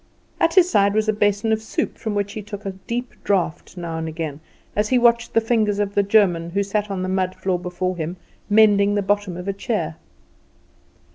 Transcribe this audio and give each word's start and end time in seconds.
At 0.39 0.55
his 0.55 0.67
side 0.67 0.95
was 0.95 1.07
a 1.07 1.13
basin 1.13 1.51
of 1.51 1.61
soup, 1.61 1.95
from 1.95 2.15
which 2.15 2.33
he 2.33 2.41
took 2.41 2.65
a 2.65 2.71
deep 2.71 3.13
draught 3.23 3.77
now 3.77 3.99
and 3.99 4.07
again 4.07 4.39
as 4.75 4.89
he 4.89 4.97
watched 4.97 5.35
the 5.35 5.39
fingers 5.41 5.77
of 5.77 5.93
the 5.93 6.01
German, 6.01 6.49
who 6.49 6.63
sat 6.63 6.89
on 6.89 7.03
the 7.03 7.07
mud 7.07 7.35
floor 7.35 7.61
mending 8.49 8.95
the 8.95 9.03
bottom 9.03 9.37
of 9.37 9.47
a 9.47 9.53
chair. 9.53 9.97